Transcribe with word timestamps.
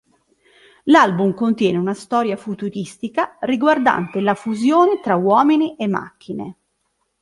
L'album 0.85 1.35
contiene 1.35 1.77
una 1.77 1.93
storia 1.93 2.35
futuristica 2.35 3.37
riguardante 3.41 4.19
la 4.19 4.33
fusione 4.33 4.99
tra 4.99 5.15
uomini 5.15 5.75
e 5.75 5.85
macchine. 5.87 6.57